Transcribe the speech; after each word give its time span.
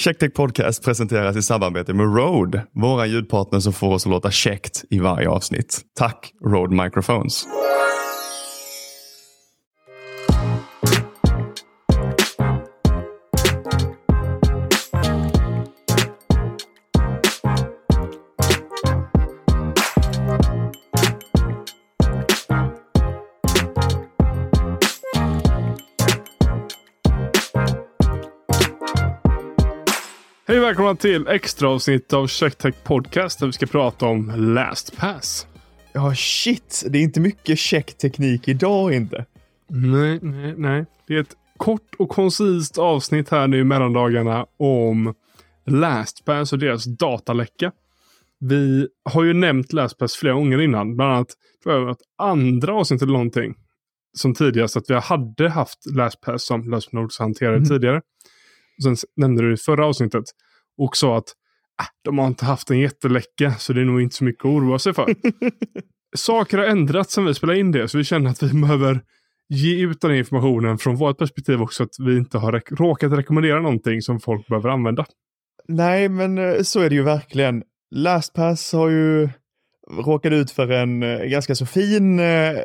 Checktech 0.00 0.34
Podcast 0.34 0.84
presenteras 0.84 1.36
i 1.36 1.42
samarbete 1.42 1.94
med 1.94 2.16
Rode, 2.16 2.66
våra 2.74 3.06
ljudpartner 3.06 3.60
som 3.60 3.72
får 3.72 3.94
oss 3.94 4.06
att 4.06 4.10
låta 4.10 4.30
käckt 4.30 4.84
i 4.90 4.98
varje 4.98 5.28
avsnitt. 5.28 5.80
Tack 5.98 6.32
Rode 6.44 6.82
Microphones! 6.82 7.44
Hej 30.48 30.58
och 30.58 30.64
välkomna 30.64 30.94
till 30.94 31.26
extra 31.28 31.68
avsnitt 31.68 32.12
av 32.12 32.26
Checktech 32.26 32.74
Podcast 32.84 33.40
där 33.40 33.46
vi 33.46 33.52
ska 33.52 33.66
prata 33.66 34.06
om 34.06 34.32
LastPass. 34.36 35.46
Ja, 35.92 36.14
shit. 36.14 36.84
Det 36.88 36.98
är 36.98 37.02
inte 37.02 37.20
mycket 37.20 37.58
checkteknik 37.58 38.48
idag 38.48 38.92
inte. 38.94 39.24
Nej, 39.68 40.18
nej, 40.22 40.54
nej. 40.56 40.84
Det 41.06 41.14
är 41.14 41.20
ett 41.20 41.36
kort 41.56 41.94
och 41.98 42.08
koncist 42.08 42.78
avsnitt 42.78 43.28
här 43.28 43.46
nu 43.48 43.58
i 43.58 43.64
mellandagarna 43.64 44.46
om 44.56 45.14
LastPass 45.66 46.52
och 46.52 46.58
deras 46.58 46.84
dataläcka. 46.84 47.72
Vi 48.40 48.88
har 49.04 49.24
ju 49.24 49.32
nämnt 49.32 49.72
LastPass 49.72 50.16
flera 50.16 50.34
gånger 50.34 50.60
innan. 50.60 50.96
Bland 50.96 51.12
annat 51.12 51.28
tror 51.62 51.74
jag 51.74 51.88
att 51.90 52.00
andra 52.18 52.74
avsnitt 52.74 53.02
eller 53.02 53.12
någonting. 53.12 53.54
Som 54.16 54.34
tidigast 54.34 54.76
att 54.76 54.84
vi 54.90 54.94
hade 54.94 55.48
haft 55.48 55.78
LastPass 55.96 56.46
som 56.46 56.70
lösenordshanterare 56.70 57.56
Mm. 57.56 57.68
tidigare. 57.68 58.00
Sen 58.82 58.96
nämnde 59.16 59.42
du 59.42 59.52
i 59.54 59.56
förra 59.56 59.86
avsnittet 59.86 60.24
och 60.78 60.96
sa 60.96 61.16
att 61.18 61.28
äh, 61.80 61.86
de 62.04 62.18
har 62.18 62.26
inte 62.26 62.44
haft 62.44 62.70
en 62.70 62.78
jätteläcka 62.78 63.54
så 63.54 63.72
det 63.72 63.80
är 63.80 63.84
nog 63.84 64.02
inte 64.02 64.16
så 64.16 64.24
mycket 64.24 64.44
att 64.44 64.50
oroa 64.50 64.78
sig 64.78 64.94
för. 64.94 65.14
Saker 66.16 66.58
har 66.58 66.64
ändrats 66.64 67.14
sen 67.14 67.24
vi 67.24 67.34
spelade 67.34 67.58
in 67.58 67.72
det 67.72 67.88
så 67.88 67.98
vi 67.98 68.04
känner 68.04 68.30
att 68.30 68.42
vi 68.42 68.60
behöver 68.60 69.02
ge 69.48 69.82
ut 69.84 70.00
den 70.00 70.14
informationen 70.14 70.78
från 70.78 70.96
vårt 70.96 71.18
perspektiv 71.18 71.62
också 71.62 71.82
att 71.82 71.96
vi 71.98 72.16
inte 72.16 72.38
har 72.38 72.52
rek- 72.52 72.76
råkat 72.76 73.12
rekommendera 73.12 73.60
någonting 73.60 74.02
som 74.02 74.20
folk 74.20 74.46
behöver 74.46 74.68
använda. 74.68 75.06
Nej, 75.68 76.08
men 76.08 76.38
eh, 76.38 76.62
så 76.62 76.80
är 76.80 76.88
det 76.88 76.94
ju 76.94 77.02
verkligen. 77.02 77.62
LastPass 77.94 78.72
har 78.72 78.88
ju 78.88 79.28
råkat 79.90 80.32
ut 80.32 80.50
för 80.50 80.70
en 80.70 81.02
eh, 81.02 81.24
ganska 81.24 81.54
så 81.54 81.66
fin 81.66 82.20
eh, 82.20 82.56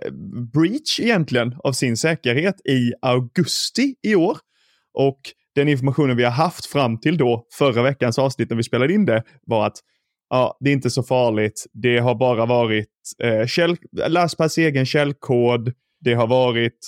breach 0.54 1.00
egentligen 1.00 1.56
av 1.64 1.72
sin 1.72 1.98
säkerhet 1.98 2.56
i 2.68 2.94
augusti 3.02 3.96
i 4.04 4.16
år. 4.16 4.38
Och 4.94 5.20
den 5.56 5.70
informationen 5.70 6.18
vi 6.18 6.24
har 6.24 6.32
haft 6.32 6.66
fram 6.66 7.00
till 7.00 7.18
då, 7.18 7.46
förra 7.58 7.84
veckans 7.84 8.20
avsnitt 8.20 8.50
när 8.50 8.58
vi 8.58 8.64
spelade 8.64 8.94
in 8.94 9.06
det, 9.06 9.24
var 9.46 9.68
att 9.68 9.78
ja, 10.30 10.58
det 10.60 10.70
är 10.70 10.74
inte 10.74 10.90
så 10.90 11.04
farligt. 11.04 11.66
Det 11.74 11.98
har 11.98 12.16
bara 12.16 12.46
varit 12.46 12.90
eh, 13.24 13.46
käll, 13.48 13.78
LastPass 14.08 14.58
egen 14.58 14.86
källkod. 14.86 15.74
Det 16.02 16.14
har 16.14 16.28
varit 16.28 16.80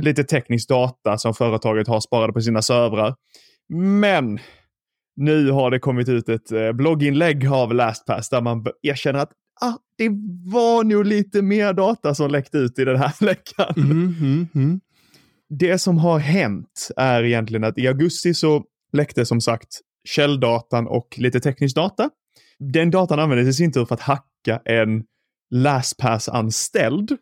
lite 0.00 0.24
teknisk 0.24 0.68
data 0.68 1.18
som 1.18 1.34
företaget 1.34 1.88
har 1.88 2.00
sparade 2.00 2.32
på 2.32 2.40
sina 2.40 2.62
servrar. 2.62 3.14
Men 3.68 4.38
nu 5.16 5.50
har 5.50 5.70
det 5.70 5.78
kommit 5.78 6.08
ut 6.08 6.28
ett 6.28 6.52
eh, 6.52 6.72
blogginlägg 6.72 7.46
av 7.46 7.74
LastPass 7.74 8.28
där 8.28 8.40
man 8.40 8.66
erkänner 8.82 9.18
att 9.18 9.32
ah, 9.60 9.74
det 9.98 10.08
var 10.52 10.84
nog 10.84 11.06
lite 11.06 11.42
mer 11.42 11.72
data 11.72 12.14
som 12.14 12.30
läckte 12.30 12.58
ut 12.58 12.78
i 12.78 12.84
den 12.84 12.96
här 12.96 13.12
läckan. 13.24 13.74
Mhm, 13.76 14.16
mhm, 14.20 14.48
mhm. 14.52 14.80
Det 15.58 15.78
som 15.78 15.98
har 15.98 16.18
hänt 16.18 16.88
är 16.96 17.24
egentligen 17.24 17.64
att 17.64 17.78
i 17.78 17.88
augusti 17.88 18.34
så 18.34 18.64
läckte 18.92 19.26
som 19.26 19.40
sagt 19.40 19.68
källdatan 20.04 20.86
och 20.86 21.18
lite 21.18 21.40
teknisk 21.40 21.76
data. 21.76 22.10
Den 22.58 22.90
datan 22.90 23.18
användes 23.18 23.48
i 23.48 23.52
sin 23.52 23.72
tur 23.72 23.84
för 23.84 23.94
att 23.94 24.00
hacka 24.00 24.60
en 24.64 25.04
LastPass-anställd 25.50 27.16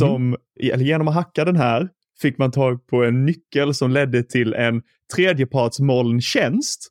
som, 0.00 0.36
eller 0.60 0.84
genom 0.84 1.08
att 1.08 1.14
hacka 1.14 1.44
den 1.44 1.56
här, 1.56 1.88
fick 2.22 2.38
man 2.38 2.50
tag 2.50 2.86
på 2.86 3.04
en 3.04 3.24
nyckel 3.24 3.74
som 3.74 3.90
ledde 3.90 4.22
till 4.22 4.54
en 4.54 4.82
tredjeparts 5.14 5.80
molntjänst 5.80 6.88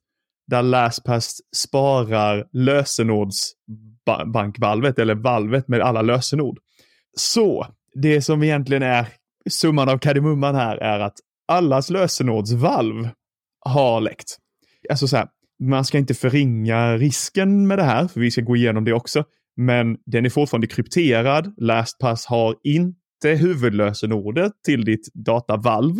där 0.48 0.64
LastPass 0.64 1.38
sparar 1.56 2.48
lösenordsbankvalvet 2.52 5.00
eller 5.00 5.16
valvet 5.16 5.68
med 5.68 5.82
alla 5.82 6.02
lösenord. 6.02 6.60
Så 7.18 7.68
det 7.94 8.22
som 8.22 8.44
egentligen 8.44 8.84
är 8.84 9.08
summan 9.50 9.90
av 9.90 9.98
kardemumman 9.98 10.56
här 10.56 10.78
är 10.78 11.00
att 11.00 11.18
allas 11.48 11.90
lösenordsvalv 11.90 13.10
har 13.60 14.02
läckt. 14.02 14.38
Alltså 14.90 15.08
så 15.08 15.18
här, 15.18 15.28
man 15.60 15.86
ska 15.86 15.98
inte 15.98 16.14
förringa 16.14 16.98
risken 16.98 17.68
med 17.68 17.78
det 17.78 17.84
här, 17.84 18.08
för 18.08 18.20
vi 18.20 18.32
ska 18.32 18.42
gå 18.42 18.56
igenom 18.56 18.84
det 18.84 18.94
också. 18.94 19.24
Men 19.56 19.98
den 20.06 20.26
är 20.26 20.30
fortfarande 20.30 20.68
krypterad. 20.68 21.54
LastPass 21.58 22.26
har 22.26 22.56
inte 22.64 23.30
huvudlösenordet 23.30 24.52
till 24.66 24.86
ditt 24.86 25.14
datavalv. 25.14 25.96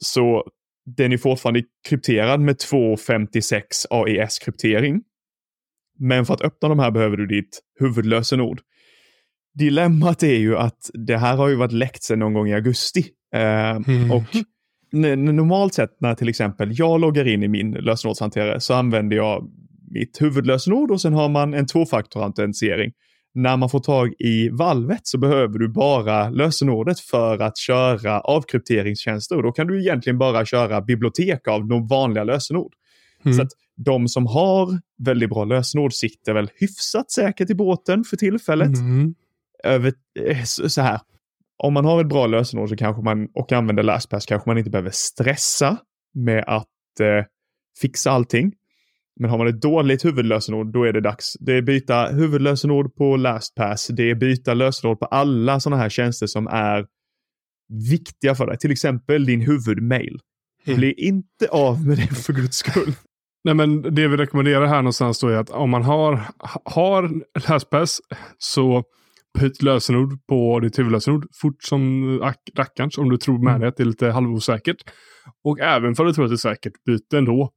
Så 0.00 0.44
den 0.96 1.12
är 1.12 1.16
fortfarande 1.16 1.62
krypterad 1.88 2.40
med 2.40 2.58
256 2.58 3.86
AES-kryptering. 3.90 5.02
Men 5.98 6.26
för 6.26 6.34
att 6.34 6.42
öppna 6.42 6.68
de 6.68 6.78
här 6.78 6.90
behöver 6.90 7.16
du 7.16 7.26
ditt 7.26 7.60
huvudlösenord. 7.80 8.60
Dilemmat 9.54 10.22
är 10.22 10.36
ju 10.36 10.56
att 10.56 10.90
det 10.94 11.16
här 11.16 11.36
har 11.36 11.48
ju 11.48 11.54
varit 11.54 11.72
läckt 11.72 12.02
sedan 12.02 12.18
någon 12.18 12.34
gång 12.34 12.48
i 12.48 12.54
augusti. 12.54 13.04
Eh, 13.34 13.76
Mm. 13.86 14.10
Och 14.10 14.24
normalt 15.18 15.74
sett 15.74 16.00
när 16.00 16.14
till 16.14 16.28
exempel 16.28 16.78
jag 16.78 17.00
loggar 17.00 17.28
in 17.28 17.42
i 17.42 17.48
min 17.48 17.70
lösenordshanterare 17.70 18.60
så 18.60 18.74
använder 18.74 19.16
jag 19.16 19.50
mitt 19.90 20.22
huvudlösenord 20.22 20.90
och 20.90 21.00
sen 21.00 21.12
har 21.12 21.28
man 21.28 21.54
en 21.54 21.66
tvåfaktorautentisering. 21.66 22.92
När 23.34 23.56
man 23.56 23.70
får 23.70 23.80
tag 23.80 24.12
i 24.18 24.48
valvet 24.48 25.00
så 25.02 25.18
behöver 25.18 25.58
du 25.58 25.68
bara 25.68 26.30
lösenordet 26.30 27.00
för 27.00 27.38
att 27.38 27.58
köra 27.58 28.20
avkrypteringstjänster 28.20 29.36
och 29.36 29.42
då 29.42 29.52
kan 29.52 29.66
du 29.66 29.80
egentligen 29.80 30.18
bara 30.18 30.44
köra 30.44 30.80
bibliotek 30.80 31.48
av 31.48 31.68
de 31.68 31.86
vanliga 31.86 32.24
lösenord. 32.24 32.72
Mm. 33.24 33.36
Så 33.36 33.42
att 33.42 33.50
de 33.76 34.08
som 34.08 34.26
har 34.26 34.78
väldigt 34.98 35.30
bra 35.30 35.44
lösenord 35.44 35.92
sitter 35.92 36.34
väl 36.34 36.50
hyfsat 36.54 37.10
säkert 37.10 37.50
i 37.50 37.54
båten 37.54 38.04
för 38.04 38.16
tillfället. 38.16 38.78
Mm. 38.78 39.14
Över, 39.64 39.92
eh, 40.20 40.42
så 40.44 40.68
så 40.68 40.80
här, 40.80 41.00
om 41.56 41.74
man 41.74 41.84
har 41.84 42.00
ett 42.00 42.08
bra 42.08 42.26
lösenord 42.26 42.68
så 42.68 42.76
kanske 42.76 43.02
man, 43.02 43.28
och 43.34 43.52
använder 43.52 43.82
LastPass 43.82 44.26
kanske 44.26 44.50
man 44.50 44.58
inte 44.58 44.70
behöver 44.70 44.90
stressa 44.92 45.76
med 46.14 46.44
att 46.46 47.00
eh, 47.00 47.24
fixa 47.80 48.10
allting. 48.10 48.52
Men 49.20 49.30
har 49.30 49.38
man 49.38 49.48
ett 49.48 49.60
dåligt 49.60 50.04
huvudlösenord, 50.04 50.72
då 50.72 50.84
är 50.84 50.92
det 50.92 51.00
dags. 51.00 51.36
Det 51.40 51.52
är 51.52 51.62
byta 51.62 52.06
huvudlösenord 52.06 52.96
på 52.96 53.16
LastPass. 53.16 53.86
Det 53.86 54.10
är 54.10 54.14
byta 54.14 54.54
lösenord 54.54 54.98
på 54.98 55.06
alla 55.06 55.60
sådana 55.60 55.82
här 55.82 55.88
tjänster 55.88 56.26
som 56.26 56.46
är 56.46 56.86
viktiga 57.90 58.34
för 58.34 58.46
dig. 58.46 58.58
Till 58.58 58.70
exempel 58.70 59.26
din 59.26 59.40
huvudmail. 59.40 60.18
Mm. 60.66 60.78
Bli 60.78 60.92
inte 60.92 61.48
av 61.50 61.86
med 61.86 61.96
det 61.96 62.14
för 62.14 62.32
guds 62.32 62.56
skull. 62.56 62.92
Nej, 63.44 63.54
men 63.54 63.82
det 63.82 64.08
vi 64.08 64.16
rekommenderar 64.16 64.66
här 64.66 64.76
någonstans 64.76 65.20
då 65.20 65.28
är 65.28 65.36
att 65.36 65.50
om 65.50 65.70
man 65.70 65.82
har, 65.82 66.20
har 66.64 67.22
LastPass 67.48 68.00
så 68.38 68.84
byt 69.40 69.62
lösenord 69.62 70.26
på 70.26 70.60
ditt 70.60 70.78
huvudlösenord 70.78 71.26
fort 71.42 71.62
som 71.62 72.04
ack- 72.22 72.56
rackarns 72.58 72.98
om 72.98 73.08
du 73.10 73.16
tror 73.16 73.38
med 73.38 73.50
Mm. 73.50 73.60
dig 73.60 73.68
att 73.68 73.76
det 73.76 73.82
är 73.82 73.86
lite 73.86 74.10
halvosäkert. 74.10 74.76
Och 75.44 75.60
även 75.60 75.94
för 75.94 76.04
att 76.04 76.10
du 76.10 76.14
tror 76.14 76.24
att 76.24 76.30
det 76.30 76.34
är 76.34 76.36
säkert, 76.36 76.72
byt 76.86 77.06
det 77.10 77.18
ändå 77.18 77.50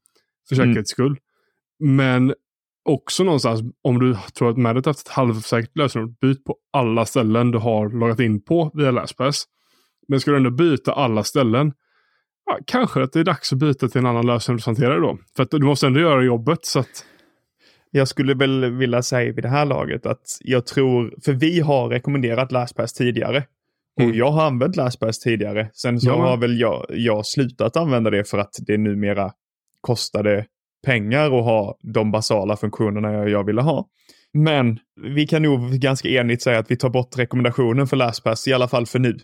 för 0.49 0.55
Mm. 0.55 0.67
säkerhets 0.69 0.91
skull. 0.91 1.17
Men 1.79 2.33
också 2.89 3.23
någonstans 3.23 3.61
om 3.81 3.99
du 3.99 4.17
tror 4.37 4.49
att 4.49 4.57
med 4.57 4.75
dig 4.75 4.83
haft 4.85 5.07
ett 5.07 5.13
halvsäkert 5.13 5.77
lösenord, 5.77 6.19
byt 6.21 6.43
på 6.43 6.55
alla 6.73 7.05
ställen 7.05 7.51
du 7.51 7.57
har 7.57 7.89
loggat 7.99 8.19
in 8.19 8.43
på 8.43 8.71
via 8.73 8.91
LastPass. 8.91 9.45
Men 10.07 10.19
ska 10.19 10.31
du 10.31 10.37
ändå 10.37 10.51
byta 10.51 10.93
alla 10.93 11.23
ställen, 11.23 11.73
ja, 12.45 12.57
kanske 12.67 13.03
att 13.03 13.13
det 13.13 13.19
är 13.19 13.23
dags 13.23 13.53
att 13.53 13.59
byta 13.59 13.87
till 13.87 13.99
en 13.99 14.05
annan 14.05 14.25
lösenordshanterare 14.25 14.99
då. 14.99 15.17
För 15.35 15.43
att 15.43 15.51
du 15.51 15.59
måste 15.59 15.87
ändå 15.87 15.99
göra 15.99 16.23
jobbet 16.23 16.65
så 16.65 16.79
att 16.79 17.05
Jag 17.97 18.07
skulle 18.07 18.33
väl 18.33 18.71
vilja 18.71 19.01
säga 19.03 19.33
vid 19.33 19.43
det 19.43 19.49
här 19.49 19.65
laget 19.65 20.05
att 20.05 20.21
jag 20.39 20.65
tror, 20.65 21.13
för 21.25 21.33
vi 21.33 21.59
har 21.59 21.89
rekommenderat 21.89 22.51
LastPass 22.51 22.93
tidigare. 22.93 23.43
Och 23.97 24.03
Mm. 24.03 24.17
jag 24.17 24.31
har 24.31 24.45
använt 24.45 24.75
LastPass 24.75 25.19
tidigare. 25.19 25.69
Sen 25.73 25.99
så 25.99 26.09
Ja. 26.09 26.15
har 26.29 26.37
väl 26.37 26.59
jag, 26.59 26.85
jag 26.89 27.25
slutat 27.25 27.77
använda 27.77 28.09
det 28.09 28.23
för 28.29 28.37
att 28.37 28.53
det 28.67 28.77
numera 28.77 29.31
kostade 29.81 30.45
pengar 30.85 31.25
att 31.25 31.45
ha 31.45 31.77
de 31.93 32.11
basala 32.11 32.57
funktionerna 32.57 33.13
jag, 33.13 33.29
jag 33.29 33.43
ville 33.43 33.61
ha. 33.61 33.87
Men 34.33 34.79
vi 35.15 35.27
kan 35.27 35.41
nog 35.41 35.71
ganska 35.71 36.09
enigt 36.09 36.41
säga 36.41 36.59
att 36.59 36.71
vi 36.71 36.75
tar 36.77 36.89
bort 36.89 37.17
rekommendationen 37.17 37.87
för 37.87 37.97
LastPass, 37.97 38.47
i 38.47 38.53
alla 38.53 38.67
fall 38.67 38.85
för 38.85 38.99
nu. 38.99 39.17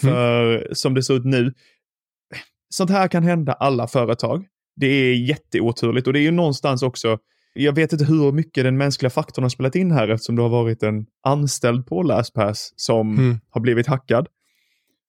För 0.00 0.68
som 0.72 0.94
det 0.94 1.02
ser 1.02 1.14
ut 1.14 1.24
nu, 1.24 1.52
sånt 2.74 2.90
här 2.90 3.08
kan 3.08 3.22
hända 3.22 3.52
alla 3.52 3.86
företag. 3.86 4.44
Det 4.76 4.86
är 4.86 5.14
jätteoturligt 5.14 6.06
och 6.06 6.12
det 6.12 6.18
är 6.18 6.22
ju 6.22 6.30
någonstans 6.30 6.82
också, 6.82 7.18
jag 7.56 7.72
vet 7.74 7.92
inte 7.92 8.04
hur 8.04 8.32
mycket 8.32 8.64
den 8.64 8.76
mänskliga 8.76 9.10
faktorn 9.10 9.42
har 9.42 9.48
spelat 9.48 9.74
in 9.74 9.90
här 9.90 10.08
eftersom 10.08 10.36
det 10.36 10.42
har 10.42 10.48
varit 10.48 10.82
en 10.82 11.06
anställd 11.22 11.86
på 11.86 12.02
LastPass 12.02 12.72
som 12.76 13.14
Mm. 13.18 13.38
har 13.50 13.60
blivit 13.60 13.86
hackad. 13.86 14.28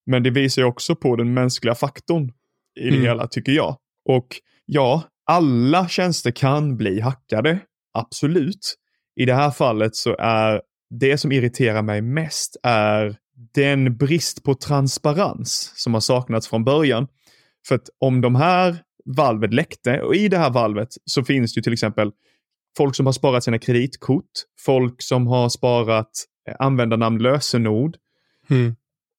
Men 0.06 0.24
det 0.24 0.30
visar 0.30 0.62
ju 0.62 0.68
också 0.68 0.96
på 0.96 1.16
den 1.16 1.34
mänskliga 1.34 1.76
faktorn 1.76 2.32
i 2.80 2.84
det 2.84 2.88
Mm. 2.96 3.02
hela, 3.02 3.28
tycker 3.28 3.52
jag. 3.52 3.78
Och 4.10 4.28
ja, 4.66 5.04
alla 5.26 5.88
tjänster 5.88 6.32
kan 6.32 6.78
bli 6.78 7.00
hackade, 7.00 7.60
absolut. 7.94 8.76
I 9.16 9.26
det 9.26 9.34
här 9.34 9.52
fallet 9.52 9.96
så 9.96 10.16
är 10.20 10.62
det 11.00 11.18
som 11.18 11.32
irriterar 11.32 11.82
mig 11.82 12.02
mest 12.02 12.58
är 12.64 13.16
den 13.54 13.98
brist 13.98 14.44
på 14.44 14.54
transparens 14.54 15.72
som 15.76 15.94
har 15.94 16.02
saknats 16.02 16.48
från 16.48 16.64
början. 16.64 17.08
För 17.68 17.76
att 17.76 17.90
om 18.00 18.22
de 18.22 18.36
här 18.36 18.78
valvet 19.06 19.54
läckte 19.54 20.02
och 20.02 20.16
i 20.16 20.28
det 20.28 20.38
här 20.38 20.50
valvet 20.50 20.88
så 21.06 21.24
finns 21.24 21.54
det 21.54 21.58
ju 21.58 21.62
till 21.64 21.74
exempel 21.74 22.12
folk 22.78 22.96
som 22.96 23.06
har 23.06 23.14
sparat 23.14 23.44
sina 23.44 23.60
kreditkort, 23.60 24.26
folk 24.66 25.02
som 25.02 25.28
har 25.28 25.50
sparat 25.50 26.10
eh, 26.50 26.56
användarnamn, 26.60 27.18
lösenord 27.22 27.98
Mm. 28.50 28.76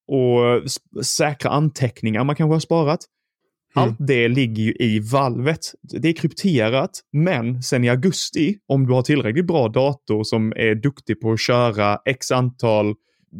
och 0.09 0.65
s- 0.67 1.07
säkra 1.17 1.51
anteckningar 1.51 2.25
man 2.25 2.37
kanske 2.37 2.55
har 2.55 2.61
sparat. 2.61 3.01
Mm. 3.77 3.89
Allt 3.89 3.97
det 4.01 4.29
ligger 4.29 4.63
ju 4.63 4.73
i 4.81 4.99
valvet. 5.01 5.61
Det 5.83 6.09
är 6.09 6.13
krypterat, 6.13 6.91
men 7.13 7.63
sen 7.63 7.85
i 7.85 7.89
augusti, 7.89 8.57
om 8.67 8.87
du 8.87 8.93
har 8.93 9.03
tillräckligt 9.03 9.47
bra 9.47 9.69
dator 9.69 10.25
som 10.25 10.53
är 10.57 10.75
duktig 10.75 11.21
på 11.21 11.33
att 11.33 11.41
köra 11.41 11.99
x 12.05 12.31
antal 12.31 12.95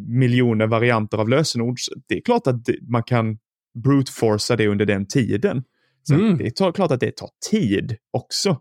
miljoner 0.07 0.67
varianter 0.67 1.17
av 1.17 1.29
lösenord, 1.29 1.77
det 2.07 2.17
är 2.17 2.21
klart 2.21 2.47
att 2.47 2.69
man 2.89 3.03
kan 3.03 3.37
brute 3.83 4.11
forca 4.11 4.55
det 4.55 4.67
under 4.67 4.85
den 4.85 5.05
tiden. 5.07 5.63
Sen, 6.07 6.19
Mm. 6.19 6.37
Det 6.37 6.45
är 6.59 6.71
klart 6.71 6.91
att 6.91 6.99
det 6.99 7.11
tar 7.15 7.29
tid 7.51 7.95
också. 8.13 8.57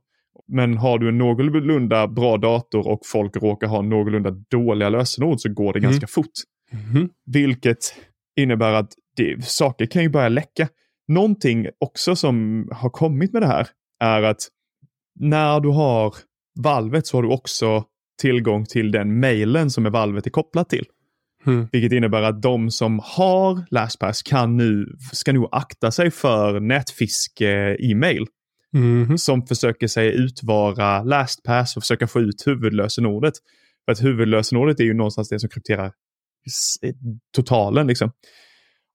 Men 0.49 0.77
har 0.77 0.99
du 0.99 1.09
en 1.09 1.19
någorlunda 1.19 2.09
bra 2.09 2.37
dator 2.37 2.89
och 2.89 3.01
folk 3.05 3.37
råkar 3.37 3.67
ha 3.67 3.83
någorlunda 3.83 4.31
dåliga 4.31 4.89
lösenord 4.89 5.41
så 5.41 5.53
går 5.53 5.73
det 5.73 5.79
Mm. 5.79 5.91
ganska 5.91 6.07
fort. 6.07 6.33
Mhm. 6.73 7.09
Vilket 7.27 7.79
innebär 8.41 8.73
att 8.73 8.93
det, 9.17 9.45
saker 9.45 9.87
kan 9.87 10.03
ju 10.03 10.09
börja 10.09 10.29
läcka. 10.29 10.69
Någonting 11.09 11.67
också 11.79 12.17
som 12.17 12.69
har 12.73 12.91
kommit 12.91 13.33
med 13.33 13.43
det 13.43 13.47
här 13.47 13.69
är 14.01 14.23
att 14.23 14.41
när 15.21 15.61
du 15.61 15.69
har 15.69 16.15
valvet 16.65 17.07
så 17.07 17.17
har 17.17 17.23
du 17.23 17.29
också 17.29 17.85
tillgång 18.23 18.65
till 18.65 18.91
den 18.91 19.21
mailen 19.21 19.71
som 19.71 19.87
är 19.87 19.91
valvet 19.91 20.27
är 20.27 20.31
kopplat 20.31 20.69
till. 20.69 20.85
Mm. 21.47 21.69
Vilket 21.73 21.93
innebär 21.93 22.23
att 22.23 22.43
de 22.43 22.71
som 22.71 23.01
har 23.05 23.65
LastPass 23.71 24.23
kan 24.23 24.57
nu, 24.57 24.87
ska 25.13 25.33
nog 25.33 25.49
akta 25.53 25.91
sig 25.91 26.11
för 26.11 26.61
nätfiske-e-mail 26.61 28.27
Mhm. 28.79 29.19
som 29.19 29.47
försöker 29.47 29.87
sig 29.87 30.09
utvara 30.09 31.03
LastPass 31.03 31.77
och 31.77 31.83
försöka 31.83 32.07
få 32.07 32.21
ut 32.21 32.47
huvudlösenordet. 32.47 33.35
För 33.85 33.93
att 33.93 34.03
huvudlösenordet 34.03 34.81
är 34.81 34.85
ju 34.85 34.95
någonstans 34.95 35.29
det 35.29 35.41
som 35.41 35.51
krypterar 35.51 35.93
totalen. 37.37 37.87
Liksom. 37.87 38.11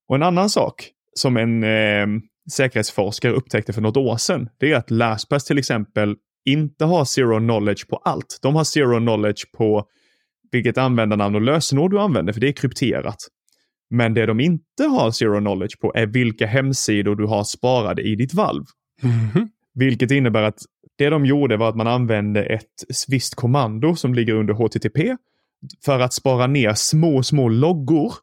Och 0.07 0.15
en 0.15 0.23
annan 0.23 0.49
sak 0.49 0.89
som 1.15 1.37
en 1.37 1.63
eh, 1.63 2.07
säkerhetsforskare 2.51 3.31
upptäckte 3.31 3.73
för 3.73 3.81
något 3.81 3.97
år 3.97 4.17
sedan, 4.17 4.49
det 4.59 4.71
är 4.71 4.75
att 4.75 4.91
LastPass 4.91 5.45
till 5.45 5.57
exempel 5.57 6.15
inte 6.45 6.85
har 6.85 7.05
zero 7.05 7.39
knowledge 7.39 7.87
på 7.87 7.95
allt. 7.97 8.39
De 8.41 8.55
har 8.55 8.63
zero 8.63 8.99
knowledge 8.99 9.51
på 9.57 9.87
vilket 10.51 10.77
användarnamn 10.77 11.35
och 11.35 11.41
lösenord 11.41 11.91
du 11.91 11.99
använder, 11.99 12.33
för 12.33 12.41
det 12.41 12.47
är 12.47 12.53
krypterat. 12.53 13.17
Men 13.89 14.13
det 14.13 14.25
de 14.25 14.39
inte 14.39 14.83
har 14.83 15.11
zero 15.11 15.39
knowledge 15.39 15.79
på 15.79 15.91
är 15.95 16.05
vilka 16.05 16.47
hemsidor 16.47 17.15
du 17.15 17.25
har 17.25 17.43
sparade 17.43 18.01
i 18.01 18.15
ditt 18.15 18.33
valv. 18.33 18.63
Mhm. 19.01 19.49
Vilket 19.73 20.11
innebär 20.11 20.43
att 20.43 20.59
det 20.97 21.09
de 21.09 21.25
gjorde 21.25 21.57
var 21.57 21.69
att 21.69 21.75
man 21.75 21.87
använde 21.87 22.43
ett 22.45 22.65
visst 23.07 23.35
kommando 23.35 23.95
som 23.95 24.13
ligger 24.13 24.33
under 24.33 24.53
HTTP 24.53 25.17
för 25.85 25.99
att 25.99 26.13
spara 26.13 26.47
ner 26.47 26.73
små, 26.73 27.23
små 27.23 27.49
loggor 27.49 28.13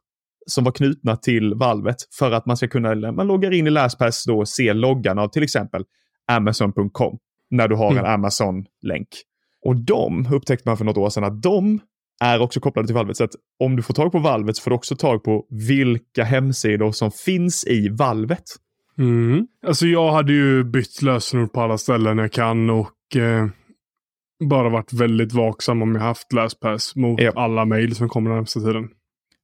som 0.45 0.63
var 0.63 0.71
knutna 0.71 1.15
till 1.15 1.53
valvet 1.53 1.95
för 2.19 2.31
att 2.31 2.45
man 2.45 2.57
ska 2.57 2.67
kunna, 2.67 3.11
man 3.11 3.27
loggar 3.27 3.53
in 3.53 3.67
i 3.67 3.69
LastPass 3.69 4.25
då, 4.25 4.45
se 4.45 4.73
loggan 4.73 5.19
av 5.19 5.27
till 5.27 5.43
exempel 5.43 5.83
Amazon.com 6.27 7.17
när 7.49 7.67
du 7.67 7.75
har 7.75 7.91
en 7.91 7.97
Mm. 7.97 8.11
Amazon-länk. 8.11 9.07
Och 9.65 9.75
de 9.75 10.27
upptäckte 10.33 10.69
man 10.69 10.77
för 10.77 10.85
något 10.85 10.97
år 10.97 11.09
sedan 11.09 11.23
att 11.23 11.41
de 11.41 11.79
är 12.23 12.41
också 12.41 12.59
kopplade 12.59 12.87
till 12.87 12.95
valvet. 12.95 13.17
Så 13.17 13.23
att 13.23 13.35
om 13.59 13.75
du 13.75 13.83
får 13.83 13.93
tag 13.93 14.11
på 14.11 14.19
valvet 14.19 14.55
så 14.55 14.63
får 14.63 14.71
du 14.71 14.75
också 14.75 14.95
tag 14.95 15.23
på 15.23 15.47
vilka 15.49 16.23
hemsidor 16.23 16.91
som 16.91 17.11
finns 17.11 17.67
i 17.67 17.89
valvet. 17.89 18.43
Mm. 19.01 19.47
Alltså 19.67 19.85
jag 19.87 20.11
hade 20.11 20.33
ju 20.33 20.63
bytt 20.63 21.01
lösenord 21.01 21.53
på 21.53 21.61
alla 21.61 21.77
ställen 21.77 22.17
jag 22.17 22.31
kan 22.31 22.69
och 22.69 23.15
eh, 23.15 23.47
bara 24.49 24.69
varit 24.69 24.93
väldigt 24.93 25.33
vaksam 25.33 25.81
om 25.81 25.95
jag 25.95 26.01
haft 26.01 26.33
LastPass 26.33 26.95
mot 26.95 27.21
Ja. 27.21 27.31
alla 27.35 27.65
mejl 27.65 27.95
som 27.95 28.09
kommer 28.09 28.29
den 28.29 28.37
närmsta 28.37 28.59
tiden. 28.59 28.83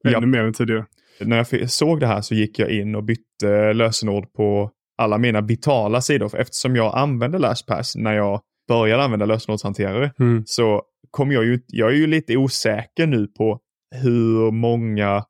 Ännu 0.03 0.13
Ja. 0.13 0.19
mer 0.21 0.43
än 0.43 0.53
tidigare. 0.53 0.85
när 1.21 1.37
jag 1.51 1.69
såg 1.71 1.99
det 1.99 2.07
här 2.07 2.21
så 2.21 2.35
gick 2.35 2.59
jag 2.59 2.69
in 2.71 2.95
och 2.95 3.03
bytte 3.03 3.73
lösenord 3.73 4.33
på 4.33 4.71
alla 4.97 5.17
mina 5.17 5.41
vitala 5.41 6.01
sidor. 6.01 6.29
För 6.29 6.37
eftersom 6.37 6.75
jag 6.75 6.97
använde 6.97 7.39
LastPass 7.39 7.95
när 7.95 8.13
jag 8.13 8.41
började 8.67 9.03
använda 9.03 9.25
lösenordshanterare 9.25 10.11
Mm. 10.19 10.43
så 10.45 10.81
kom 11.11 11.31
jag 11.31 11.45
ju, 11.45 11.59
jag 11.67 11.89
är 11.89 11.95
ju 11.95 12.07
lite 12.07 12.37
osäker 12.37 13.07
nu 13.07 13.27
på 13.27 13.59
hur 13.95 14.51
många 14.51 15.23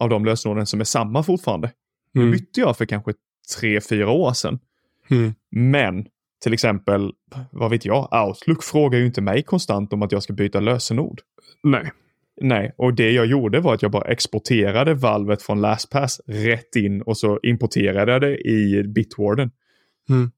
av 0.00 0.08
de 0.08 0.24
lösenorden 0.24 0.66
som 0.66 0.80
är 0.80 0.84
samma 0.84 1.22
fortfarande. 1.22 1.72
Nu 2.14 2.20
Mm. 2.20 2.32
bytte 2.32 2.60
jag 2.60 2.76
för 2.76 2.84
kanske 2.84 3.12
tre, 3.56 3.80
fyra 3.80 4.10
år 4.10 4.32
sedan. 4.32 4.58
Mm. 5.10 5.34
Men 5.50 6.06
till 6.42 6.52
exempel, 6.52 7.12
vad 7.50 7.70
vet 7.70 7.84
jag, 7.84 8.26
Outlook 8.26 8.64
frågar 8.64 8.98
ju 8.98 9.06
inte 9.06 9.20
mig 9.20 9.42
konstant 9.42 9.92
om 9.92 10.02
att 10.02 10.12
jag 10.12 10.22
ska 10.22 10.32
byta 10.32 10.60
lösenord. 10.60 11.20
Nej. 11.62 11.90
Nej, 12.40 12.74
och 12.78 12.94
det 12.94 13.10
jag 13.10 13.26
gjorde 13.26 13.60
var 13.60 13.74
att 13.74 13.82
jag 13.82 13.90
bara 13.90 14.10
exporterade 14.10 14.94
valvet 14.94 15.42
från 15.42 15.60
LastPass 15.60 16.20
rätt 16.26 16.76
in 16.76 17.02
och 17.02 17.18
så 17.18 17.40
importerade 17.42 18.12
jag 18.12 18.20
det 18.20 18.48
i 18.48 18.82
Bitwarden. 18.82 19.50
Mm. 20.08 20.30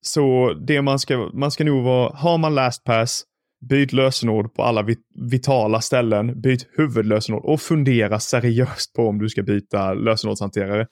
Så 0.00 0.54
det 0.66 0.82
man 0.82 0.98
ska, 0.98 1.30
man 1.34 1.50
ska 1.50 1.64
nog 1.64 1.84
vara, 1.84 2.12
har 2.14 2.38
man 2.38 2.54
LastPass, 2.54 3.24
byt 3.68 3.92
lösenord 3.92 4.54
på 4.54 4.62
alla 4.62 4.82
vit, 4.82 5.00
vitala 5.30 5.80
ställen, 5.80 6.40
byt 6.40 6.68
huvudlösenord 6.72 7.44
och 7.44 7.60
fundera 7.60 8.20
seriöst 8.20 8.92
på 8.92 9.08
om 9.08 9.18
du 9.18 9.28
ska 9.28 9.42
byta 9.42 9.94
lösenordshanterare. 9.94 10.86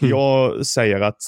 Mm. 0.00 0.10
Jag 0.10 0.66
säger 0.66 1.00
att 1.00 1.20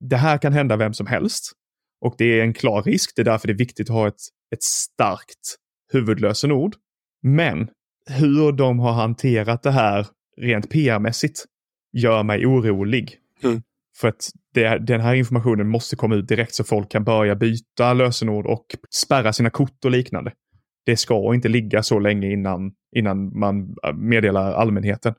det 0.00 0.16
här 0.16 0.38
kan 0.38 0.52
hända 0.52 0.76
vem 0.76 0.94
som 0.94 1.06
helst 1.06 1.52
och 2.00 2.14
det 2.18 2.40
är 2.40 2.42
en 2.42 2.54
klar 2.54 2.82
risk. 2.82 3.12
Det 3.16 3.22
är 3.22 3.24
därför 3.24 3.46
det 3.46 3.52
är 3.52 3.58
viktigt 3.58 3.90
att 3.90 3.96
ha 3.96 4.08
ett, 4.08 4.20
ett 4.54 4.62
starkt 4.62 5.56
huvudlösenord. 5.92 6.76
Men 7.22 7.68
hur 8.10 8.52
de 8.52 8.78
har 8.78 8.92
hanterat 8.92 9.62
det 9.62 9.70
här 9.70 10.06
rent 10.36 10.70
PR-mässigt 10.70 11.44
gör 11.92 12.22
mig 12.22 12.46
orolig. 12.46 13.18
Mm. 13.42 13.62
För 13.96 14.08
att 14.08 14.30
det, 14.54 14.78
den 14.78 15.00
här 15.00 15.14
informationen 15.14 15.68
måste 15.68 15.96
komma 15.96 16.14
ut 16.14 16.28
direkt 16.28 16.54
så 16.54 16.64
folk 16.64 16.90
kan 16.90 17.04
börja 17.04 17.34
byta 17.34 17.92
lösenord 17.92 18.46
och 18.46 18.66
spärra 18.94 19.32
sina 19.32 19.50
kort 19.50 19.84
och 19.84 19.90
liknande. 19.90 20.32
Det 20.86 20.96
ska 20.96 21.34
inte 21.34 21.48
ligga 21.48 21.82
så 21.82 21.98
länge 21.98 22.32
innan, 22.32 22.72
innan 22.96 23.38
man 23.38 23.76
äh, 23.86 23.92
meddelar 23.92 24.52
allmänheten. 24.52 25.14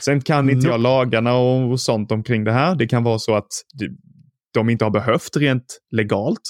Sen 0.00 0.20
kan 0.20 0.50
inte 0.50 0.68
jag 0.68 0.80
lagarna 0.80 1.36
och 1.36 1.80
sånt 1.80 2.12
omkring 2.12 2.44
det 2.44 2.52
här. 2.52 2.74
Det 2.74 2.86
kan 2.86 3.04
vara 3.04 3.18
så 3.18 3.34
att 3.34 3.48
de- 4.54 4.70
inte 4.70 4.84
har 4.84 4.90
behövt 4.90 5.36
rent 5.36 5.78
legalt. 5.90 6.40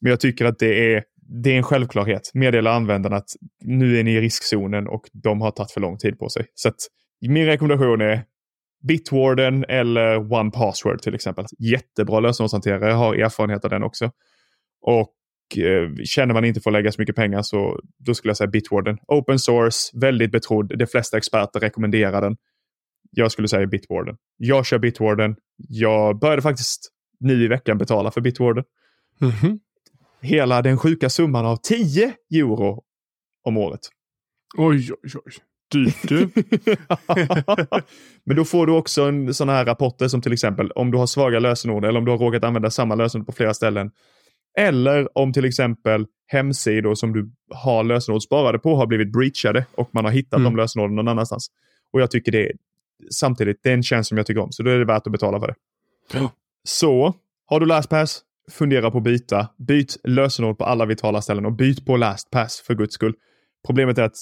Men 0.00 0.10
jag 0.10 0.20
tycker 0.20 0.44
att 0.44 0.58
det 0.58 0.94
är, 0.94 1.04
det 1.42 1.52
är 1.52 1.56
en 1.56 1.62
självklarhet. 1.62 2.30
Meddela 2.34 2.72
användarna 2.72 3.16
att 3.16 3.28
nu 3.64 3.98
är 3.98 4.04
ni 4.04 4.12
i 4.12 4.20
riskzonen 4.20 4.88
och 4.88 5.02
de 5.12 5.40
har 5.40 5.50
tagit 5.50 5.70
för 5.70 5.80
lång 5.80 5.98
tid 5.98 6.18
på 6.18 6.28
sig. 6.28 6.46
Så 6.54 6.68
att 6.68 6.74
min 7.28 7.46
rekommendation 7.46 8.00
är 8.00 8.24
Bitwarden 8.88 9.64
eller 9.68 10.32
One 10.32 10.50
Password 10.50 11.02
till 11.02 11.14
exempel. 11.14 11.44
Jättebra 11.58 12.20
lösenordshanterare, 12.20 12.88
jag 12.88 12.96
har 12.96 13.14
erfarenhet 13.14 13.64
av 13.64 13.70
den 13.70 13.82
också. 13.82 14.10
Och 14.82 15.12
eh, 15.58 15.94
känner 16.04 16.34
man 16.34 16.44
inte 16.44 16.60
att 16.64 16.72
lägga 16.72 16.92
så 16.92 17.00
mycket 17.00 17.16
pengar 17.16 17.42
så 17.42 17.80
då 17.98 18.14
skulle 18.14 18.30
jag 18.30 18.36
säga 18.36 18.48
Bitwarden. 18.48 18.98
Open 19.08 19.38
source, 19.38 19.98
väldigt 20.00 20.32
betrodd. 20.32 20.78
De 20.78 20.86
flesta 20.86 21.16
experter 21.16 21.60
rekommenderar 21.60 22.20
den. 22.20 22.36
Jag 23.16 23.32
skulle 23.32 23.48
säga 23.48 23.66
Bitwarden. 23.66 24.16
Jag 24.36 24.66
kör 24.66 24.78
Bitwarden. 24.78 25.36
Jag 25.68 26.18
började 26.18 26.42
faktiskt 26.42 26.88
nu 27.20 27.44
i 27.44 27.48
veckan 27.48 27.78
betala 27.78 28.10
för 28.10 28.20
Bitwarden. 28.20 28.64
Mhm. 29.18 29.60
Hela 30.20 30.62
den 30.62 30.78
sjuka 30.78 31.10
summan 31.10 31.46
av 31.46 31.56
10 31.56 32.12
euro 32.34 32.82
om 33.44 33.56
året. 33.56 33.80
Oj, 34.58 34.90
oj, 34.92 35.10
oj. 35.26 35.32
Dyrt 35.72 36.08
du. 36.08 36.28
Men 38.24 38.36
då 38.36 38.44
får 38.44 38.66
du 38.66 38.72
också 38.72 39.02
en 39.02 39.34
sån 39.34 39.48
här 39.48 39.64
rapporter 39.64 40.08
som 40.08 40.22
till 40.22 40.32
exempel 40.32 40.70
om 40.70 40.90
du 40.90 40.98
har 40.98 41.06
svaga 41.06 41.38
lösenord 41.38 41.84
eller 41.84 41.98
om 41.98 42.04
du 42.04 42.10
har 42.10 42.18
råkat 42.18 42.44
använda 42.44 42.70
samma 42.70 42.94
lösenord 42.94 43.26
på 43.26 43.32
flera 43.32 43.54
ställen. 43.54 43.90
Eller 44.58 45.18
om 45.18 45.32
till 45.32 45.44
exempel 45.44 46.06
hemsidor 46.26 46.94
som 46.94 47.12
du 47.12 47.32
har 47.54 47.84
lösenord 47.84 48.22
sparade 48.22 48.58
på 48.58 48.76
har 48.76 48.86
blivit 48.86 49.12
breachade 49.12 49.66
och 49.74 49.90
man 49.92 50.04
har 50.04 50.12
hittat 50.12 50.38
Mm. 50.40 50.52
de 50.52 50.56
lösenorden 50.56 50.96
någon 50.96 51.08
annanstans. 51.08 51.46
Och 51.92 52.00
jag 52.00 52.10
tycker 52.10 52.32
det 52.32 52.46
är 52.46 52.52
samtidigt, 53.10 53.60
det 53.62 53.70
är 53.70 53.74
en 53.74 53.82
tjänst 53.82 54.08
som 54.08 54.18
jag 54.18 54.26
tycker 54.26 54.40
om, 54.40 54.52
så 54.52 54.62
då 54.62 54.70
är 54.70 54.78
det 54.78 54.84
värt 54.84 55.06
att 55.06 55.12
betala 55.12 55.40
för 55.40 55.46
det. 55.46 55.54
Ja. 56.12 56.30
Så, 56.64 57.14
har 57.46 57.60
du 57.60 57.66
LastPass, 57.66 58.22
fundera 58.50 58.90
på 58.90 58.98
att 58.98 59.04
byta. 59.04 59.48
Byt 59.58 59.96
lösenord 60.04 60.58
på 60.58 60.64
alla 60.64 60.86
vitala 60.86 61.22
ställen 61.22 61.46
och 61.46 61.52
byt 61.52 61.86
på 61.86 61.96
LastPass 61.96 62.60
för 62.66 62.74
guds 62.74 62.94
skull. 62.94 63.14
Problemet 63.66 63.98
är 63.98 64.02
att 64.02 64.16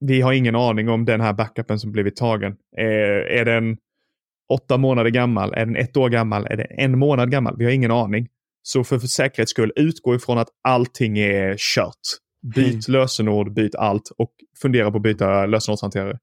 vi 0.00 0.20
har 0.20 0.32
ingen 0.32 0.56
aning 0.56 0.88
om 0.88 1.04
den 1.04 1.20
här 1.20 1.32
backupen 1.32 1.78
som 1.78 1.92
blivit 1.92 2.16
tagen. 2.16 2.56
Är, 2.76 2.86
är 3.10 3.44
den 3.44 3.76
åtta 4.52 4.76
månader 4.76 5.10
gammal? 5.10 5.54
Är 5.54 5.66
den 5.66 5.76
ett 5.76 5.96
år 5.96 6.08
gammal? 6.08 6.46
Är 6.46 6.56
den 6.56 6.66
en 6.70 6.98
månad 6.98 7.30
gammal? 7.30 7.56
Vi 7.58 7.64
har 7.64 7.72
ingen 7.72 7.90
aning. 7.90 8.28
Så 8.62 8.84
för, 8.84 8.98
för 8.98 9.06
säkerhets 9.06 9.50
skull, 9.50 9.72
utgå 9.76 10.14
ifrån 10.14 10.38
att 10.38 10.48
allting 10.68 11.18
är 11.18 11.56
kört. 11.58 11.94
Byt 12.54 12.88
mm. 12.88 13.00
lösenord, 13.00 13.54
byt 13.54 13.74
allt 13.74 14.10
och 14.18 14.30
fundera 14.62 14.90
på 14.90 14.96
att 14.96 15.02
byta 15.02 15.46
lösenordshanterare. 15.46 16.18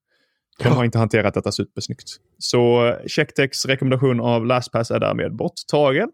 De 0.59 0.69
har 0.69 0.85
inte 0.85 0.97
hanterat 0.97 1.33
detta 1.33 1.51
supersnyggt. 1.51 2.07
Så 2.37 2.95
Checktechs 3.07 3.65
rekommendation 3.65 4.19
av 4.19 4.45
LastPass 4.45 4.91
är 4.91 4.99
därmed 4.99 5.35
borttagen. 5.35 6.09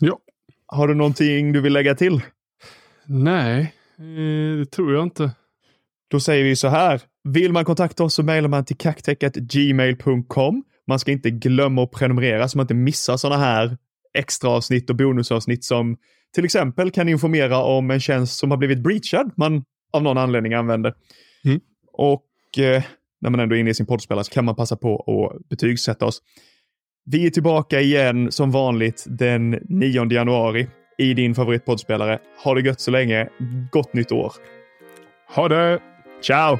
Ja. 0.00 0.18
Har 0.66 0.88
du 0.88 0.94
någonting 0.94 1.52
du 1.52 1.60
vill 1.60 1.72
lägga 1.72 1.94
till? 1.94 2.20
Nej, 3.06 3.74
eh, 3.98 4.58
det 4.58 4.66
tror 4.66 4.94
jag 4.94 5.02
inte. 5.02 5.30
Då 6.10 6.20
säger 6.20 6.44
vi 6.44 6.56
så 6.56 6.68
här. 6.68 7.00
Vill 7.24 7.52
man 7.52 7.64
kontakta 7.64 8.04
oss 8.04 8.14
så 8.14 8.22
mejlar 8.22 8.48
man 8.48 8.64
till 8.64 8.76
kacktech.gmail.com. 8.76 10.64
Man 10.86 10.98
ska 10.98 11.12
inte 11.12 11.30
glömma 11.30 11.82
att 11.82 11.90
prenumerera 11.90 12.48
så 12.48 12.58
man 12.58 12.64
inte 12.64 12.74
missar 12.74 13.16
sådana 13.16 13.44
här 13.44 13.76
extra 14.18 14.50
avsnitt 14.50 14.90
och 14.90 14.96
bonusavsnitt 14.96 15.64
som 15.64 15.96
till 16.34 16.44
exempel 16.44 16.90
kan 16.90 17.08
informera 17.08 17.58
om 17.62 17.90
en 17.90 18.00
tjänst 18.00 18.38
som 18.38 18.50
har 18.50 18.58
blivit 18.58 18.78
breachad 18.78 19.30
man 19.36 19.64
av 19.92 20.02
någon 20.02 20.18
anledning 20.18 20.54
använder. 20.54 20.94
Mm. 21.44 21.60
Och 21.92 22.58
eh, 22.58 22.82
när 23.20 23.30
man 23.30 23.40
ändå 23.40 23.54
är 23.54 23.60
inne 23.60 23.70
i 23.70 23.74
sin 23.74 23.86
poddspelare 23.86 24.24
så 24.24 24.32
kan 24.32 24.44
man 24.44 24.54
passa 24.54 24.76
på 24.76 24.96
att 24.96 25.48
betygsätta 25.48 26.06
oss. 26.06 26.22
Vi 27.10 27.26
är 27.26 27.30
tillbaka 27.30 27.80
igen 27.80 28.32
som 28.32 28.50
vanligt 28.50 29.04
den 29.08 29.50
9 29.50 30.12
januari 30.12 30.68
i 30.98 31.14
din 31.14 31.34
favoritpoddspelare. 31.34 32.18
Ha 32.44 32.54
det 32.54 32.60
gött 32.60 32.80
så 32.80 32.90
länge. 32.90 33.28
Gott 33.72 33.94
nytt 33.94 34.12
år! 34.12 34.32
Ha 35.34 35.48
det! 35.48 35.80
Ciao! 36.22 36.58